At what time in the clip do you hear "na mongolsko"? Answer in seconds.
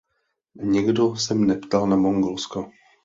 1.87-2.71